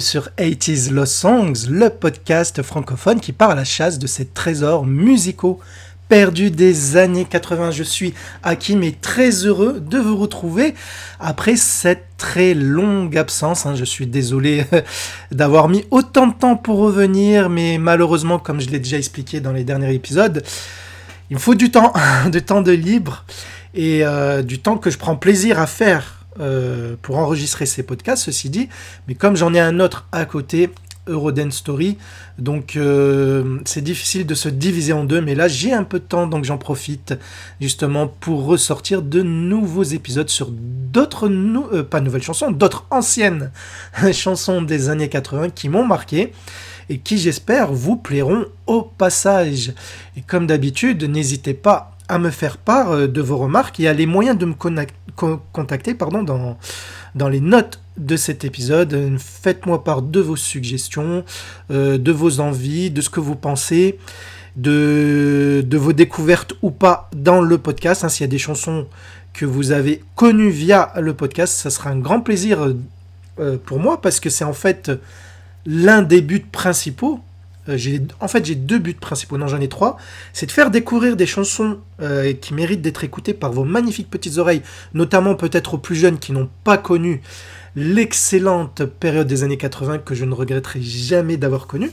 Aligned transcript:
Sur 0.00 0.28
80s 0.38 0.92
Lost 0.92 1.14
Songs, 1.14 1.68
le 1.68 1.90
podcast 1.90 2.62
francophone 2.62 3.20
qui 3.20 3.32
part 3.32 3.50
à 3.50 3.54
la 3.54 3.64
chasse 3.64 3.98
de 3.98 4.06
ces 4.06 4.26
trésors 4.26 4.86
musicaux 4.86 5.58
perdus 6.08 6.50
des 6.50 6.96
années 6.96 7.24
80. 7.24 7.72
Je 7.72 7.82
suis 7.82 8.14
Hakim 8.42 8.82
et 8.82 8.92
très 8.92 9.30
heureux 9.30 9.80
de 9.80 9.98
vous 9.98 10.16
retrouver 10.16 10.74
après 11.18 11.56
cette 11.56 12.06
très 12.16 12.54
longue 12.54 13.16
absence. 13.16 13.66
hein. 13.66 13.74
Je 13.74 13.84
suis 13.84 14.06
désolé 14.06 14.64
d'avoir 15.32 15.68
mis 15.68 15.84
autant 15.90 16.28
de 16.28 16.34
temps 16.34 16.56
pour 16.56 16.78
revenir, 16.78 17.48
mais 17.50 17.78
malheureusement, 17.78 18.38
comme 18.38 18.60
je 18.60 18.68
l'ai 18.70 18.78
déjà 18.78 18.98
expliqué 18.98 19.40
dans 19.40 19.52
les 19.52 19.64
derniers 19.64 19.94
épisodes, 19.94 20.44
il 21.30 21.36
me 21.36 21.40
faut 21.40 21.54
du 21.54 21.70
temps, 21.70 21.92
du 22.30 22.42
temps 22.42 22.62
de 22.62 22.72
libre 22.72 23.24
et 23.74 24.04
euh, 24.04 24.42
du 24.42 24.60
temps 24.60 24.78
que 24.78 24.90
je 24.90 24.98
prends 24.98 25.16
plaisir 25.16 25.58
à 25.58 25.66
faire 25.66 26.17
euh, 26.40 26.96
pour 27.02 27.18
enregistrer 27.18 27.66
ces 27.66 27.82
podcasts, 27.82 28.24
ceci 28.24 28.50
dit. 28.50 28.68
Mais 29.06 29.14
comme 29.14 29.36
j'en 29.36 29.54
ai 29.54 29.60
un 29.60 29.80
autre 29.80 30.06
à 30.12 30.24
côté, 30.24 30.70
Eurodance 31.08 31.54
Story, 31.54 31.96
donc 32.38 32.76
euh, 32.76 33.58
c'est 33.64 33.82
difficile 33.82 34.26
de 34.26 34.34
se 34.34 34.48
diviser 34.48 34.92
en 34.92 35.04
deux. 35.04 35.20
Mais 35.20 35.34
là, 35.34 35.48
j'ai 35.48 35.72
un 35.72 35.84
peu 35.84 35.98
de 35.98 36.04
temps, 36.04 36.26
donc 36.26 36.44
j'en 36.44 36.58
profite 36.58 37.14
justement 37.60 38.06
pour 38.06 38.44
ressortir 38.44 39.02
de 39.02 39.22
nouveaux 39.22 39.82
épisodes 39.82 40.28
sur 40.28 40.50
d'autres, 40.52 41.28
euh, 41.28 41.82
pas 41.82 42.00
nouvelles 42.00 42.22
chansons, 42.22 42.50
d'autres 42.50 42.86
anciennes 42.90 43.50
chansons 44.12 44.62
des 44.62 44.90
années 44.90 45.08
80 45.08 45.50
qui 45.50 45.68
m'ont 45.68 45.86
marqué 45.86 46.32
et 46.90 46.98
qui 46.98 47.18
j'espère 47.18 47.72
vous 47.72 47.96
plairont 47.96 48.46
au 48.66 48.82
passage. 48.82 49.72
Et 50.16 50.22
comme 50.22 50.46
d'habitude, 50.46 51.02
n'hésitez 51.04 51.54
pas 51.54 51.97
à 52.08 52.18
me 52.18 52.30
faire 52.30 52.56
part 52.56 52.92
euh, 52.92 53.06
de 53.06 53.20
vos 53.20 53.36
remarques. 53.36 53.78
Y 53.78 53.86
a 53.86 53.92
les 53.92 54.06
moyens 54.06 54.36
de 54.36 54.46
me 54.46 54.54
contacter 54.54 55.94
dans, 55.94 57.28
les 57.28 57.40
notes 57.40 57.80
de 57.96 58.16
cet 58.16 58.44
épisode. 58.44 58.94
Euh, 58.94 59.16
Faites-moi 59.18 59.84
part 59.84 60.02
de 60.02 60.20
vos 60.20 60.36
suggestions, 60.36 61.24
euh, 61.70 61.98
de 61.98 62.12
vos 62.12 62.40
envies, 62.40 62.90
de 62.90 63.00
ce 63.00 63.10
que 63.10 63.20
vous 63.20 63.36
pensez, 63.36 63.98
de, 64.56 65.64
vos 65.72 65.92
découvertes 65.92 66.54
ou 66.62 66.70
pas 66.70 67.10
dans 67.14 67.40
le 67.40 67.58
podcast. 67.58 68.04
hein. 68.04 68.08
S'il 68.08 68.24
y 68.24 68.28
a 68.28 68.30
des 68.30 68.38
chansons 68.38 68.86
que 69.34 69.44
vous 69.44 69.70
avez 69.70 70.02
connues 70.16 70.50
via 70.50 70.92
le 70.98 71.14
podcast, 71.14 71.54
ça 71.54 71.70
sera 71.70 71.90
un 71.90 71.98
grand 71.98 72.20
plaisir 72.20 72.74
pour 73.66 73.78
moi 73.78 74.00
parce 74.00 74.18
que 74.18 74.30
c'est 74.30 74.42
en 74.42 74.52
fait 74.52 74.90
l'un 75.64 76.02
des 76.02 76.22
buts 76.22 76.44
principaux. 76.50 77.20
Euh, 77.68 77.98
en 78.20 78.28
fait, 78.28 78.44
j'ai 78.44 78.54
deux 78.54 78.78
buts 78.78 78.94
principaux, 78.94 79.38
non, 79.38 79.46
j'en 79.46 79.60
ai 79.60 79.68
trois. 79.68 79.98
C'est 80.32 80.46
de 80.46 80.52
faire 80.52 80.70
découvrir 80.70 81.16
des 81.16 81.26
chansons 81.26 81.78
euh, 82.00 82.32
qui 82.32 82.54
méritent 82.54 82.82
d'être 82.82 83.04
écoutées 83.04 83.34
par 83.34 83.52
vos 83.52 83.64
magnifiques 83.64 84.10
petites 84.10 84.38
oreilles, 84.38 84.62
notamment 84.94 85.34
peut-être 85.34 85.74
aux 85.74 85.78
plus 85.78 85.96
jeunes 85.96 86.18
qui 86.18 86.32
n'ont 86.32 86.48
pas 86.64 86.78
connu 86.78 87.20
l'excellente 87.76 88.84
période 88.84 89.26
des 89.26 89.44
années 89.44 89.58
80 89.58 89.98
que 89.98 90.14
je 90.14 90.24
ne 90.24 90.32
regretterai 90.34 90.80
jamais 90.80 91.36
d'avoir 91.36 91.66
connue, 91.66 91.92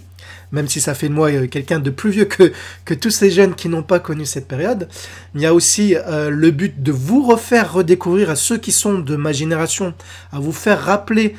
même 0.51 0.67
si 0.67 0.79
ça 0.81 0.95
fait 0.95 1.09
de 1.09 1.13
moi 1.13 1.29
euh, 1.29 1.47
quelqu'un 1.47 1.79
de 1.79 1.89
plus 1.89 2.09
vieux 2.09 2.25
que, 2.25 2.93
tous 2.93 3.11
ces 3.11 3.29
jeunes 3.29 3.53
qui 3.53 3.69
n'ont 3.69 3.83
pas 3.83 3.99
connu 3.99 4.25
cette 4.25 4.47
période. 4.47 4.87
Il 5.35 5.41
y 5.41 5.45
a 5.45 5.53
aussi 5.53 5.95
le 6.07 6.51
but 6.51 6.81
de 6.81 6.91
vous 6.91 7.23
refaire 7.27 7.73
redécouvrir 7.73 8.29
à 8.29 8.35
ceux 8.35 8.57
qui 8.57 8.71
sont 8.71 9.00
de 9.00 9.16
ma 9.16 9.33
génération, 9.33 9.94
à 10.31 10.39
vous 10.39 10.53
faire 10.53 10.81
rappeler, 10.81 11.35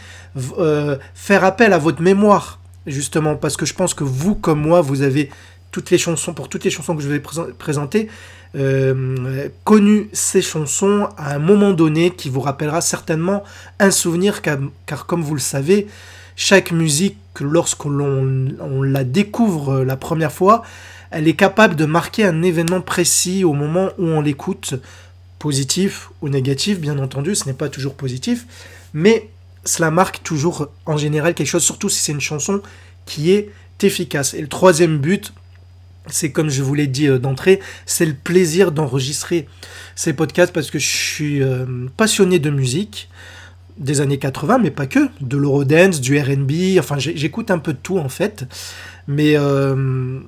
faire 1.14 1.44
appel 1.44 1.72
à 1.72 1.78
votre 1.78 2.02
mémoire, 2.02 2.60
justement, 2.86 3.36
parce 3.36 3.56
que 3.56 3.66
je 3.66 3.74
pense 3.74 3.94
que 3.94 4.04
vous, 4.04 4.34
comme 4.34 4.60
moi, 4.60 4.80
vous 4.80 5.02
avez 5.02 5.30
toutes 5.72 5.90
les 5.90 5.98
chansons, 5.98 6.32
pour 6.32 6.48
toutes 6.48 6.64
les 6.64 6.70
chansons 6.70 6.96
que 6.96 7.02
je 7.02 7.08
vais 7.08 7.20
présent- 7.20 7.46
présenter, 7.58 8.08
euh, 8.56 9.48
connu 9.64 10.08
ces 10.12 10.40
chansons 10.40 11.08
à 11.18 11.34
un 11.34 11.38
moment 11.38 11.72
donné 11.72 12.10
qui 12.10 12.30
vous 12.30 12.40
rappellera 12.40 12.80
certainement 12.80 13.42
un 13.78 13.90
souvenir, 13.90 14.40
car, 14.42 14.58
car 14.86 15.06
comme 15.06 15.22
vous 15.22 15.34
le 15.34 15.40
savez, 15.40 15.86
chaque 16.36 16.70
musique, 16.72 17.18
lorsqu'on 17.40 17.90
l'on- 17.90 18.48
on 18.60 18.82
la 18.82 19.04
découvre 19.04 19.82
la 19.84 19.96
première 19.96 20.32
fois, 20.32 20.62
elle 21.10 21.28
est 21.28 21.34
capable 21.34 21.76
de 21.76 21.84
marquer 21.84 22.24
un 22.24 22.42
événement 22.42 22.80
précis 22.80 23.44
au 23.44 23.52
moment 23.52 23.90
où 23.98 24.06
on 24.06 24.20
l'écoute, 24.20 24.74
positif 25.38 26.10
ou 26.22 26.28
négatif, 26.28 26.80
bien 26.80 26.98
entendu, 26.98 27.34
ce 27.34 27.46
n'est 27.46 27.52
pas 27.54 27.68
toujours 27.68 27.94
positif, 27.94 28.46
mais 28.94 29.28
cela 29.66 29.90
marque 29.90 30.22
toujours 30.22 30.68
en 30.86 30.96
général 30.96 31.34
quelque 31.34 31.48
chose, 31.48 31.64
surtout 31.64 31.88
si 31.88 32.00
c'est 32.00 32.12
une 32.12 32.20
chanson 32.20 32.62
qui 33.04 33.32
est 33.32 33.50
efficace. 33.82 34.34
Et 34.34 34.40
le 34.40 34.48
troisième 34.48 34.98
but, 34.98 35.32
c'est 36.06 36.30
comme 36.30 36.48
je 36.48 36.62
vous 36.62 36.74
l'ai 36.74 36.86
dit 36.86 37.08
euh, 37.08 37.18
d'entrée, 37.18 37.60
c'est 37.84 38.06
le 38.06 38.14
plaisir 38.14 38.72
d'enregistrer 38.72 39.46
ces 39.94 40.12
podcasts 40.12 40.52
parce 40.52 40.70
que 40.70 40.78
je 40.78 40.88
suis 40.88 41.42
euh, 41.42 41.66
passionné 41.96 42.38
de 42.38 42.50
musique 42.50 43.08
des 43.76 44.00
années 44.00 44.18
80, 44.18 44.58
mais 44.58 44.70
pas 44.70 44.86
que, 44.86 45.10
de 45.20 45.36
l'eurodance, 45.36 46.00
du 46.00 46.18
R&B, 46.18 46.78
enfin 46.78 46.98
j'écoute 46.98 47.50
un 47.50 47.58
peu 47.58 47.74
de 47.74 47.78
tout 47.78 47.98
en 47.98 48.08
fait, 48.08 48.44
mais 49.06 49.36
euh, 49.36 50.18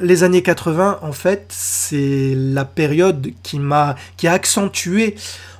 les 0.00 0.24
années 0.24 0.42
80 0.42 0.98
en 1.00 1.12
fait 1.12 1.46
c'est 1.48 2.34
la 2.36 2.66
période 2.66 3.28
qui 3.42 3.60
m'a 3.60 3.96
qui 4.18 4.28
a 4.28 4.32
accentué 4.32 5.14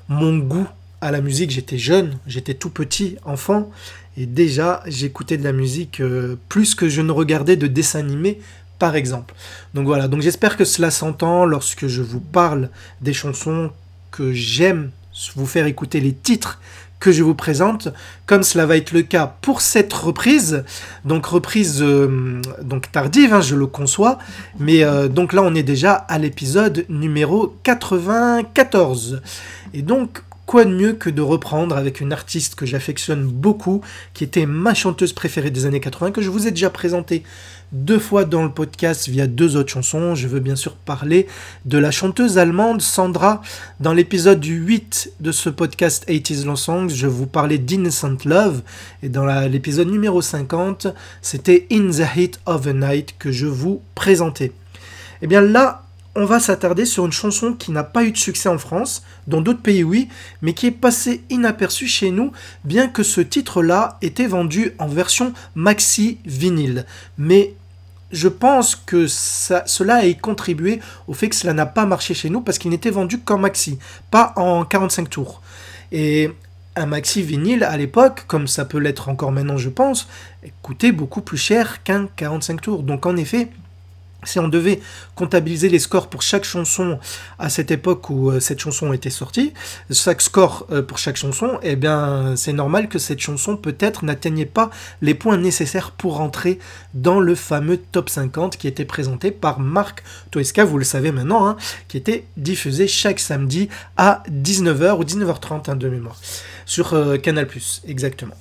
mon 0.09 0.37
goût 0.37 0.69
à 1.01 1.11
la 1.11 1.21
musique. 1.21 1.51
J'étais 1.51 1.79
jeune, 1.79 2.19
j'étais 2.27 2.55
tout 2.55 2.71
petit 2.71 3.17
enfant 3.25 3.71
et 4.17 4.27
déjà 4.27 4.83
j'écoutais 4.87 5.37
de 5.37 5.45
la 5.45 5.53
musique 5.53 6.01
euh, 6.01 6.37
plus 6.49 6.75
que 6.75 6.89
je 6.89 7.03
ne 7.03 7.13
regardais 7.13 7.57
de 7.57 7.67
dessins 7.67 8.01
animés 8.01 8.41
par 8.79 8.97
exemple. 8.97 9.35
Donc 9.75 9.87
voilà, 9.87 10.09
donc 10.09 10.23
j'espère 10.23 10.57
que 10.57 10.65
cela 10.65 10.91
s'entend 10.91 11.45
lorsque 11.45 11.87
je 11.87 12.03
vous 12.03 12.21
parle 12.21 12.71
des 13.01 13.13
chansons 13.13 13.71
que 14.11 14.33
j'aime 14.33 14.91
vous 15.35 15.47
faire 15.47 15.67
écouter 15.67 16.01
les 16.01 16.13
titres 16.13 16.61
que 17.01 17.13
je 17.13 17.23
vous 17.23 17.35
présente, 17.35 17.89
comme 18.27 18.43
cela 18.43 18.67
va 18.67 18.77
être 18.77 18.93
le 18.93 19.03
cas 19.03 19.33
pour 19.41 19.61
cette 19.61 19.93
reprise, 19.93 20.65
donc 21.05 21.27
reprise 21.27 21.81
euh, 21.81 22.41
donc 22.63 22.91
tardive, 22.91 23.35
hein, 23.35 23.41
je 23.41 23.55
le 23.55 23.67
conçois, 23.67 24.19
mais 24.59 24.83
euh, 24.83 25.07
donc 25.07 25.33
là 25.33 25.43
on 25.43 25.55
est 25.55 25.63
déjà 25.63 25.93
à 25.93 26.19
l'épisode 26.19 26.85
numéro 26.89 27.55
94. 27.63 29.23
Et 29.75 29.83
donc 29.83 30.23
quoi 30.49 30.65
de 30.65 30.71
mieux 30.71 30.95
que 30.95 31.11
de 31.11 31.21
reprendre 31.21 31.77
avec 31.77 32.01
une 32.01 32.11
artiste 32.11 32.55
que 32.55 32.65
j'affectionne 32.65 33.27
beaucoup, 33.27 33.83
qui 34.15 34.25
était 34.25 34.47
ma 34.47 34.73
chanteuse 34.73 35.13
préférée 35.13 35.51
des 35.51 35.67
années 35.67 35.79
80, 35.79 36.11
que 36.11 36.23
je 36.23 36.31
vous 36.31 36.49
ai 36.49 36.51
déjà 36.51 36.71
présentée 36.71 37.23
deux 37.71 37.99
fois 37.99 38.25
dans 38.25 38.45
le 38.45 38.51
podcast 38.51 39.11
via 39.11 39.27
deux 39.27 39.57
autres 39.57 39.71
chansons. 39.71 40.15
Je 40.15 40.27
veux 40.27 40.41
bien 40.41 40.57
sûr 40.57 40.75
parler 40.75 41.27
de 41.67 41.77
la 41.77 41.91
chanteuse 41.91 42.39
allemande 42.39 42.81
Sandra. 42.81 43.43
Dans 43.79 43.93
l'épisode 43.93 44.43
8 44.43 45.13
de 45.21 45.33
ce 45.33 45.51
podcast 45.51 46.09
80s 46.09 46.47
Long 46.47 46.57
Songs, 46.57 46.89
je 46.89 47.07
vous 47.07 47.27
parlais 47.27 47.59
d'Innocent 47.59 48.25
Love. 48.25 48.63
Et 49.03 49.11
dans 49.11 49.27
l'épisode 49.27 49.91
numéro 49.91 50.23
50, 50.23 50.87
c'était 51.21 51.67
In 51.71 51.91
the 51.91 52.17
Heat 52.17 52.41
of 52.47 52.63
the 52.63 52.75
Night 52.75 53.17
que 53.19 53.31
je 53.31 53.47
vous 53.47 53.83
présentais. 53.95 54.53
Et 55.21 55.27
bien 55.27 55.43
là, 55.43 55.88
on 56.19 56.25
va 56.25 56.41
s'attarder 56.41 56.85
sur 56.85 57.07
une 57.07 57.13
chanson 57.13 57.53
qui 57.53 57.71
n'a 57.71 57.85
pas 57.85 58.03
eu 58.03 58.11
de 58.11 58.17
succès 58.17 58.49
en 58.49 58.59
France, 58.59 59.05
dans 59.29 59.41
d'autres 59.41 59.63
pays 59.63 59.85
oui, 59.85 60.09
mais 60.43 60.53
qui 60.53 60.67
est 60.67 60.73
passée 60.73 61.23
inaperçue 61.31 61.87
chez 61.87 62.11
nous, 62.11 62.33
bien 62.65 62.89
que 62.89 63.05
ce 63.05 63.21
titre-là 63.21 63.99
était 64.03 64.27
vendu 64.27 64.75
en 64.81 64.89
version 64.89 65.33
maxi 65.55 66.19
vinyle. 66.27 66.87
Mais 67.19 67.55
je 68.11 68.27
pense 68.27 68.75
que 68.75 69.07
cela 69.07 69.99
a 69.99 70.13
contribué 70.15 70.81
au 71.07 71.15
fait 71.15 71.29
que 71.29 71.37
cela 71.37 71.53
n'a 71.53 71.67
pas 71.67 71.87
marché 71.87 72.15
chez 72.15 72.31
nous 72.31 72.41
parce 72.41 72.59
qu'il 72.59 72.73
n'était 72.73 72.91
vendu 72.91 73.21
qu'en 73.21 73.39
maxi, 73.39 73.79
pas 74.11 74.33
en 74.35 74.65
45 74.65 75.09
tours. 75.09 75.41
Et 75.93 76.33
un 76.75 76.87
maxi 76.87 77.23
vinyle 77.23 77.63
à 77.63 77.77
l'époque, 77.77 78.25
comme 78.27 78.49
ça 78.49 78.65
peut 78.65 78.79
l'être 78.79 79.09
encore 79.09 79.31
maintenant 79.31 79.57
je 79.57 79.69
pense, 79.69 80.09
coûtait 80.63 80.91
beaucoup 80.91 81.21
plus 81.21 81.39
cher 81.39 81.85
qu'un 81.85 82.09
45 82.17 82.61
tours. 82.61 82.83
Donc 82.83 83.07
en 83.07 83.15
effet, 83.15 83.51
si 84.25 84.39
on 84.41 84.49
devait 84.49 84.81
comptabiliser 85.15 85.69
les 85.69 85.79
scores 85.79 86.09
pour 86.09 86.23
chaque 86.23 86.45
chanson 86.45 86.99
à 87.39 87.49
cette 87.49 87.71
époque 87.71 88.11
où 88.11 88.31
euh, 88.31 88.41
cette 88.41 88.59
chanson 88.59 88.93
était 88.93 89.11
sortie, 89.11 89.53
chaque 89.93 90.21
score 90.21 90.67
euh, 90.71 90.83
pour 90.83 90.99
chaque 90.99 91.17
chanson, 91.17 91.59
eh 91.63 91.77
bien 91.77 92.35
c'est 92.37 92.53
normal 92.53 92.89
que 92.89 92.99
cette 92.99 93.21
chanson 93.21 93.57
peut-être 93.57 94.05
n'atteignait 94.05 94.45
pas 94.47 94.71
les 95.03 95.15
points 95.15 95.37
nécessaires 95.37 95.93
pour 95.93 96.17
rentrer 96.17 96.59
dans 96.95 97.21
le 97.21 97.35
fameux 97.35 97.77
top 97.77 98.11
50 98.11 98.57
qui 98.57 98.67
était 98.67 98.85
présenté 98.85 99.31
par 99.31 99.61
Marc 99.61 100.03
Toesca, 100.31 100.65
vous 100.65 100.79
le 100.79 100.85
savez 100.85 101.13
maintenant, 101.13 101.47
hein, 101.47 101.57
qui 101.87 101.97
était 101.97 102.27
diffusé 102.37 102.89
chaque 102.89 103.21
samedi 103.21 103.69
à 103.97 104.23
19h 104.31 104.99
ou 104.99 105.05
19h30 105.05 105.71
hein, 105.71 105.77
de 105.77 105.89
mémoire 105.89 106.17
sur 106.67 106.93
euh, 106.93 107.17
Canal+, 107.19 107.49
exactement. 107.87 108.35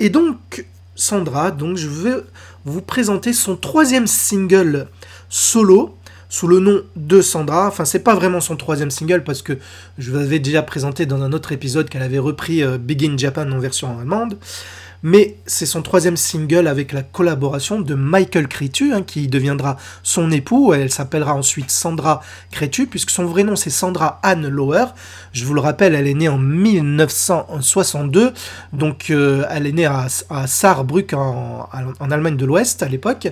Et 0.00 0.10
donc 0.10 0.64
Sandra, 0.98 1.52
donc 1.52 1.76
je 1.76 1.88
vais 1.88 2.16
vous 2.64 2.82
présenter 2.82 3.32
son 3.32 3.56
troisième 3.56 4.08
single 4.08 4.88
solo 5.28 5.96
sous 6.28 6.48
le 6.48 6.58
nom 6.58 6.82
de 6.96 7.22
Sandra. 7.22 7.68
Enfin, 7.68 7.84
c'est 7.84 8.00
pas 8.00 8.16
vraiment 8.16 8.40
son 8.40 8.56
troisième 8.56 8.90
single 8.90 9.22
parce 9.22 9.40
que 9.40 9.58
je 9.96 10.10
vous 10.10 10.18
avais 10.18 10.40
déjà 10.40 10.62
présenté 10.62 11.06
dans 11.06 11.22
un 11.22 11.32
autre 11.32 11.52
épisode 11.52 11.88
qu'elle 11.88 12.02
avait 12.02 12.18
repris 12.18 12.62
euh, 12.64 12.78
Big 12.78 13.04
in 13.04 13.16
Japan 13.16 13.50
en 13.52 13.60
version 13.60 13.96
allemande. 13.96 14.36
Mais 15.02 15.36
c'est 15.46 15.66
son 15.66 15.82
troisième 15.82 16.16
single 16.16 16.66
avec 16.66 16.92
la 16.92 17.02
collaboration 17.02 17.80
de 17.80 17.94
Michael 17.94 18.48
Crétu, 18.48 18.92
hein, 18.92 19.02
qui 19.02 19.28
deviendra 19.28 19.76
son 20.02 20.30
époux. 20.30 20.72
Elle 20.72 20.90
s'appellera 20.90 21.34
ensuite 21.34 21.70
Sandra 21.70 22.22
Crétu, 22.50 22.86
puisque 22.86 23.10
son 23.10 23.24
vrai 23.24 23.44
nom 23.44 23.56
c'est 23.56 23.70
Sandra 23.70 24.20
Anne 24.22 24.48
Lower. 24.48 24.86
Je 25.32 25.44
vous 25.44 25.54
le 25.54 25.60
rappelle, 25.60 25.94
elle 25.94 26.06
est 26.06 26.14
née 26.14 26.28
en 26.28 26.38
1962, 26.38 28.32
donc 28.72 29.10
euh, 29.10 29.44
elle 29.50 29.66
est 29.66 29.72
née 29.72 29.86
à, 29.86 30.06
Saarbrück 30.46 31.12
en, 31.12 31.68
en 32.00 32.10
Allemagne 32.10 32.36
de 32.36 32.46
l'Ouest 32.46 32.82
à 32.82 32.88
l'époque. 32.88 33.28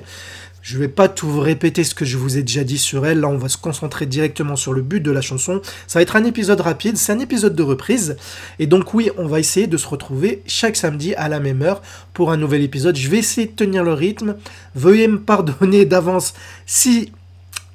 Je 0.66 0.78
vais 0.78 0.88
pas 0.88 1.08
tout 1.08 1.38
répéter 1.38 1.84
ce 1.84 1.94
que 1.94 2.04
je 2.04 2.16
vous 2.16 2.38
ai 2.38 2.42
déjà 2.42 2.64
dit 2.64 2.76
sur 2.76 3.06
elle. 3.06 3.20
Là, 3.20 3.28
on 3.28 3.36
va 3.36 3.48
se 3.48 3.56
concentrer 3.56 4.04
directement 4.04 4.56
sur 4.56 4.72
le 4.72 4.82
but 4.82 4.98
de 4.98 5.12
la 5.12 5.20
chanson. 5.20 5.62
Ça 5.86 6.00
va 6.00 6.02
être 6.02 6.16
un 6.16 6.24
épisode 6.24 6.60
rapide, 6.60 6.96
c'est 6.96 7.12
un 7.12 7.20
épisode 7.20 7.54
de 7.54 7.62
reprise. 7.62 8.16
Et 8.58 8.66
donc 8.66 8.92
oui, 8.92 9.08
on 9.16 9.28
va 9.28 9.38
essayer 9.38 9.68
de 9.68 9.76
se 9.76 9.86
retrouver 9.86 10.42
chaque 10.48 10.74
samedi 10.74 11.14
à 11.14 11.28
la 11.28 11.38
même 11.38 11.62
heure 11.62 11.82
pour 12.14 12.32
un 12.32 12.36
nouvel 12.36 12.62
épisode. 12.62 12.96
Je 12.96 13.08
vais 13.08 13.18
essayer 13.18 13.46
de 13.46 13.52
tenir 13.52 13.84
le 13.84 13.92
rythme. 13.92 14.34
Veuillez 14.74 15.06
me 15.06 15.20
pardonner 15.20 15.84
d'avance 15.84 16.34
si 16.66 17.12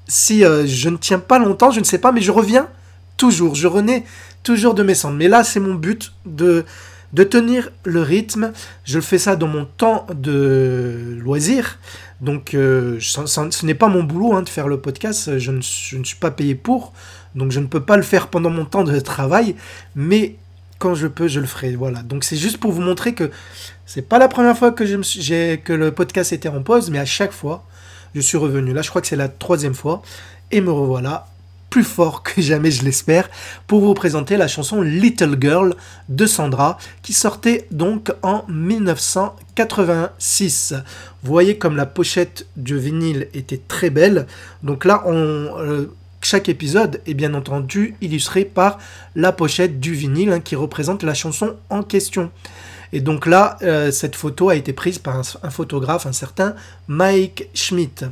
si 0.10 0.44
euh, 0.44 0.68
je 0.68 0.90
ne 0.90 0.98
tiens 0.98 1.20
pas 1.20 1.40
longtemps, 1.40 1.72
je 1.72 1.80
ne 1.80 1.86
sais 1.86 1.98
pas, 1.98 2.12
mais 2.12 2.20
je 2.20 2.32
reviens 2.32 2.68
toujours. 3.16 3.56
Je 3.56 3.68
renais 3.68 4.04
toujours 4.44 4.74
de 4.74 4.84
mes 4.84 4.96
cendres. 4.96 5.16
Mais 5.16 5.30
là, 5.30 5.46
c'est 5.46 5.62
mon 5.62 5.76
but 5.76 6.12
de 6.26 6.66
de 7.14 7.24
tenir 7.24 7.72
le 7.84 8.02
rythme. 8.02 8.52
Je 8.84 9.00
fais 9.00 9.18
ça 9.18 9.38
dans 9.38 9.48
mon 9.48 9.64
temps 9.66 10.08
de 10.14 11.18
loisir. 11.22 11.78
Donc 12.22 12.54
euh, 12.54 12.98
ce 13.00 13.66
n'est 13.66 13.74
pas 13.74 13.88
mon 13.88 14.04
boulot 14.04 14.34
hein, 14.34 14.44
de 14.44 14.50
faire 14.50 14.68
le 14.68 14.80
podcast, 14.80 15.40
je 15.40 15.52
ne, 15.52 15.62
suis 15.62 16.16
pas 16.20 16.32
payé 16.32 16.54
pour, 16.56 16.94
donc 17.36 17.52
je 17.52 17.60
ne 17.60 17.66
peux 17.66 17.82
pas 17.82 17.98
le 17.98 18.04
faire 18.04 18.28
pendant 18.28 18.52
mon 18.52 18.66
temps 18.66 18.84
de 18.84 19.00
travail, 19.00 19.56
mais 19.96 20.36
quand 20.82 20.96
je 20.96 21.08
peux, 21.08 21.28
je 21.28 21.40
le 21.40 21.46
ferai. 21.46 21.76
Voilà. 21.76 22.02
Donc 22.02 22.24
c'est 22.24 22.36
juste 22.36 22.58
pour 22.58 22.72
vous 22.72 22.82
montrer 22.82 23.14
que 23.14 23.32
c'est 23.86 24.02
pas 24.02 24.20
la 24.20 24.28
première 24.28 24.58
fois 24.58 24.72
que, 24.72 24.84
le 24.84 25.92
podcast 25.92 26.34
était 26.34 26.50
en 26.50 26.64
pause, 26.64 26.90
mais 26.90 27.00
à 27.00 27.06
chaque 27.06 27.32
fois, 27.32 27.66
je 28.16 28.22
suis 28.22 28.38
revenu. 28.38 28.74
Là, 28.74 28.82
je 28.82 28.90
crois 28.90 29.02
que 29.02 29.08
c'est 29.08 29.16
la 29.16 29.30
troisième 29.30 29.76
fois, 29.76 30.02
et 30.52 30.60
me 30.60 30.72
revoilà 30.72 31.28
plus 31.72 31.84
fort 31.86 32.22
que 32.22 32.40
jamais, 32.42 32.70
je 32.70 32.84
l'espère, 32.84 33.30
pour 33.66 33.80
vous 33.80 33.94
présenter 33.96 34.38
la 34.38 34.50
chanson 34.50 34.82
Little 34.82 35.38
Girl 35.40 35.74
de 36.10 36.26
Sandra, 36.28 36.78
qui 37.02 37.14
sortait 37.14 37.66
donc 37.72 38.12
en 38.22 38.44
1986. 38.50 40.74
Vous 41.24 41.32
voyez 41.32 41.58
comme 41.58 41.78
la 41.78 41.88
pochette 41.88 42.46
du 42.58 42.78
vinyle 42.78 43.30
était 43.34 43.62
très 43.70 43.90
belle. 43.90 44.28
Donc 44.64 44.84
là, 44.84 45.02
on, 45.06 45.14
euh, 45.14 45.94
chaque 46.22 46.50
épisode 46.50 47.00
est 47.08 47.14
bien 47.14 47.34
entendu 47.34 47.96
illustré 48.02 48.44
par 48.44 48.78
la 49.16 49.32
pochette 49.32 49.80
du 49.80 49.94
vinyle 49.94 50.34
hein, 50.34 50.42
qui 50.42 50.58
représente 50.58 51.04
la 51.04 51.14
chanson 51.14 51.56
en 51.70 51.84
question. 51.84 52.32
Et 52.92 53.00
donc 53.00 53.26
là, 53.26 53.58
euh, 53.62 53.92
cette 53.92 54.18
photo 54.18 54.50
a 54.50 54.56
été 54.56 54.74
prise 54.74 55.00
par 55.00 55.16
un, 55.16 55.22
un 55.42 55.50
photographe, 55.50 56.06
un 56.06 56.12
certain 56.12 56.54
Mike 56.90 57.48
Schmidt. 57.54 58.08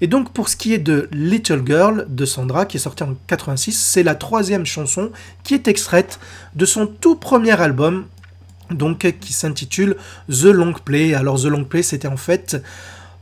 Et 0.00 0.06
donc 0.06 0.32
pour 0.32 0.48
ce 0.48 0.56
qui 0.56 0.72
est 0.72 0.78
de 0.78 1.08
Little 1.12 1.62
Girl 1.64 2.06
de 2.08 2.24
Sandra, 2.24 2.66
qui 2.66 2.78
est 2.78 2.80
sortie 2.80 3.02
en 3.02 3.14
86, 3.26 3.72
c'est 3.72 4.02
la 4.02 4.14
troisième 4.14 4.64
chanson 4.64 5.10
qui 5.44 5.54
est 5.54 5.68
extraite 5.68 6.18
de 6.54 6.64
son 6.64 6.86
tout 6.86 7.16
premier 7.16 7.60
album, 7.60 8.06
donc 8.70 9.12
qui 9.20 9.32
s'intitule 9.32 9.96
The 10.28 10.44
Long 10.44 10.72
Play. 10.72 11.14
Alors 11.14 11.40
The 11.40 11.46
Long 11.46 11.64
Play, 11.64 11.82
c'était 11.82 12.08
en 12.08 12.16
fait 12.16 12.62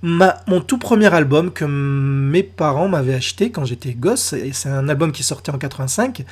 mon 0.03 0.61
tout 0.61 0.79
premier 0.79 1.13
album 1.13 1.51
que 1.51 1.65
mes 1.65 2.43
parents 2.43 2.89
m'avaient 2.89 3.15
acheté 3.15 3.51
quand 3.51 3.65
j'étais 3.65 3.93
gosse. 3.93 4.33
Et 4.33 4.53
c'est 4.53 4.69
un 4.69 4.89
album 4.89 5.13
qui 5.13 5.23
sortait 5.23 5.51
en 5.51 5.59
85. 5.59 6.25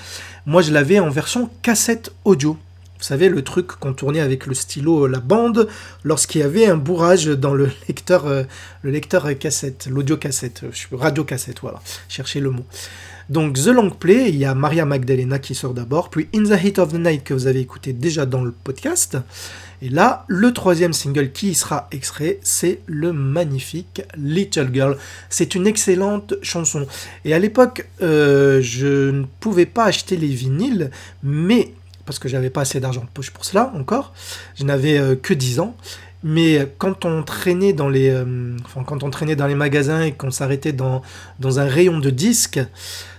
Moi, 0.46 0.62
je 0.62 0.72
l'avais 0.72 1.00
en 1.00 1.10
version 1.10 1.50
cassette 1.62 2.12
audio. 2.24 2.56
Vous 2.98 3.04
savez, 3.04 3.28
le 3.28 3.42
truc 3.42 3.66
qu'on 3.66 3.92
tournait 3.92 4.20
avec 4.20 4.46
le 4.46 4.54
stylo, 4.54 5.04
euh, 5.04 5.08
la 5.08 5.20
bande, 5.20 5.68
lorsqu'il 6.02 6.40
y 6.40 6.44
avait 6.44 6.66
un 6.66 6.76
bourrage 6.76 7.26
dans 7.26 7.52
le 7.52 7.70
lecteur, 7.88 8.26
euh, 8.26 8.44
le 8.82 8.90
lecteur 8.90 9.26
cassette, 9.38 9.86
l'audio 9.90 10.16
cassette, 10.16 10.62
euh, 10.64 10.96
radio 10.96 11.22
cassette, 11.24 11.60
voilà, 11.60 11.80
cherchez 12.08 12.40
le 12.40 12.50
mot. 12.50 12.64
Donc 13.28 13.54
The 13.54 13.66
Long 13.66 13.90
Play, 13.90 14.28
il 14.28 14.36
y 14.36 14.44
a 14.44 14.54
Maria 14.54 14.86
Magdalena 14.86 15.38
qui 15.38 15.54
sort 15.54 15.74
d'abord, 15.74 16.10
puis 16.10 16.28
In 16.34 16.44
the 16.44 16.62
Heat 16.62 16.78
of 16.78 16.92
the 16.92 16.98
Night 16.98 17.24
que 17.24 17.34
vous 17.34 17.46
avez 17.46 17.60
écouté 17.60 17.92
déjà 17.92 18.24
dans 18.24 18.42
le 18.42 18.52
podcast. 18.52 19.18
Et 19.82 19.90
là, 19.90 20.24
le 20.28 20.54
troisième 20.54 20.94
single 20.94 21.32
qui 21.32 21.54
sera 21.54 21.88
extrait, 21.90 22.38
c'est 22.42 22.80
le 22.86 23.12
magnifique 23.12 24.02
Little 24.16 24.70
Girl. 24.72 24.96
C'est 25.28 25.54
une 25.54 25.66
excellente 25.66 26.34
chanson. 26.40 26.86
Et 27.26 27.34
à 27.34 27.38
l'époque, 27.38 27.86
je 28.00 29.10
ne 29.10 29.24
pouvais 29.40 29.66
pas 29.66 29.84
acheter 29.84 30.16
les 30.16 30.28
vinyles, 30.28 30.90
mais 31.22 31.74
parce 32.06 32.18
que 32.18 32.28
j'avais 32.28 32.50
pas 32.50 32.62
assez 32.62 32.80
d'argent 32.80 33.02
de 33.02 33.10
poche 33.12 33.30
pour 33.30 33.44
cela 33.44 33.72
encore. 33.74 34.14
Je 34.54 34.64
n'avais 34.64 34.98
euh, 34.98 35.16
que 35.16 35.34
10 35.34 35.60
ans. 35.60 35.76
Mais 36.22 36.66
quand 36.78 37.04
on 37.04 37.22
traînait 37.22 37.72
dans 37.72 37.88
les, 37.88 38.08
euh, 38.08 38.56
enfin, 38.64 38.82
quand 38.84 39.02
on 39.02 39.10
traînait 39.10 39.36
dans 39.36 39.46
les 39.46 39.54
magasins 39.54 40.02
et 40.02 40.12
qu'on 40.12 40.30
s'arrêtait 40.30 40.72
dans, 40.72 41.02
un 41.42 41.66
rayon 41.66 41.98
de 41.98 42.10
disques, 42.10 42.60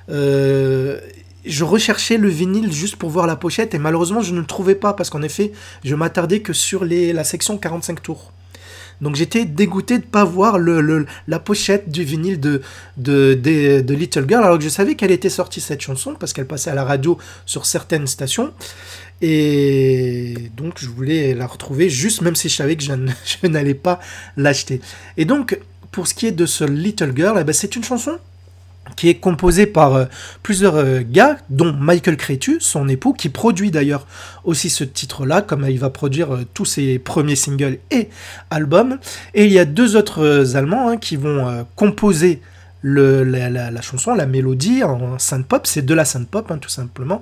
euh, 0.09 0.99
je 1.45 1.63
recherchais 1.63 2.17
le 2.17 2.27
vinyle 2.27 2.73
juste 2.73 2.97
pour 2.97 3.09
voir 3.09 3.27
la 3.27 3.35
pochette 3.35 3.73
et 3.73 3.77
malheureusement 3.77 4.21
je 4.21 4.33
ne 4.33 4.39
le 4.41 4.45
trouvais 4.45 4.75
pas 4.75 4.93
parce 4.93 5.09
qu'en 5.09 5.21
effet 5.21 5.53
je 5.85 5.95
m'attardais 5.95 6.41
que 6.41 6.51
sur 6.51 6.83
les, 6.83 7.13
la 7.13 7.23
section 7.23 7.57
45 7.57 8.01
tours. 8.01 8.33
Donc 9.01 9.15
j'étais 9.15 9.45
dégoûté 9.45 9.99
de 9.99 10.03
pas 10.03 10.23
voir 10.23 10.57
le, 10.57 11.05
la 11.27 11.39
pochette 11.39 11.89
du 11.89 12.03
vinyle 12.03 12.39
de, 12.39 12.61
de, 12.97 13.33
de, 13.35 13.93
Little 13.93 14.25
Girl, 14.27 14.43
alors 14.43 14.57
que 14.57 14.63
je 14.63 14.69
savais 14.69 14.95
qu'elle 14.95 15.11
était 15.11 15.29
sortie 15.29 15.61
cette 15.61 15.81
chanson, 15.81 16.15
parce 16.19 16.33
qu'elle 16.33 16.47
passait 16.47 16.69
à 16.69 16.75
la 16.75 16.83
radio 16.83 17.17
sur 17.45 17.65
certaines 17.65 18.07
stations. 18.07 18.53
Et 19.21 20.51
donc 20.55 20.75
je 20.77 20.87
voulais 20.87 21.33
la 21.33 21.47
retrouver, 21.47 21.89
juste 21.89 22.21
même 22.21 22.35
si 22.35 22.49
je 22.49 22.55
savais 22.55 22.75
que 22.75 22.83
je, 22.83 22.93
n'allais 23.47 23.73
pas 23.73 23.99
l'acheter. 24.35 24.81
Et 25.17 25.25
donc, 25.25 25.59
pour 25.91 26.07
ce 26.07 26.13
qui 26.13 26.27
est 26.27 26.31
de 26.31 26.45
ce 26.45 26.63
Little 26.63 27.13
Girl, 27.15 27.37
eh 27.39 27.43
ben, 27.43 27.53
c'est 27.53 27.75
une 27.75 27.83
chanson 27.83 28.19
qui 28.97 29.07
est 29.07 29.15
composé 29.15 29.65
par 29.65 29.95
euh, 29.95 30.05
plusieurs 30.43 30.75
euh, 30.75 31.01
gars, 31.09 31.37
dont 31.49 31.71
Michael 31.71 32.17
Crétu, 32.17 32.57
son 32.59 32.89
époux, 32.89 33.13
qui 33.13 33.29
produit 33.29 33.71
d'ailleurs 33.71 34.05
aussi 34.43 34.69
ce 34.69 34.83
titre-là, 34.83 35.41
comme 35.41 35.65
il 35.69 35.79
va 35.79 35.89
produire 35.89 36.33
euh, 36.33 36.45
tous 36.53 36.65
ses 36.65 36.99
premiers 36.99 37.37
singles 37.37 37.77
et 37.91 38.09
albums. 38.49 38.97
Et 39.33 39.45
il 39.45 39.53
y 39.53 39.59
a 39.59 39.65
deux 39.65 39.95
autres 39.95 40.55
Allemands 40.55 40.89
hein, 40.89 40.97
qui 40.97 41.15
vont 41.15 41.65
composer 41.75 42.41
la, 42.83 43.81
chanson, 43.81 44.15
la 44.15 44.25
mélodie 44.25 44.83
en 44.83 45.19
synth-pop, 45.19 45.67
c'est 45.67 45.85
de 45.85 45.93
la 45.93 46.05
synth-pop 46.05 46.49
hein, 46.51 46.57
tout 46.57 46.69
simplement. 46.69 47.21